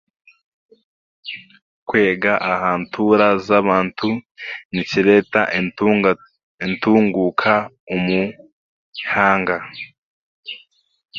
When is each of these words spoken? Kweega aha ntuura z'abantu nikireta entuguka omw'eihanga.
Kweega 1.87 2.33
aha 2.51 2.69
ntuura 2.81 3.27
z'abantu 3.45 4.09
nikireta 4.73 5.41
entuguka 6.71 7.53
omw'eihanga. 7.93 9.57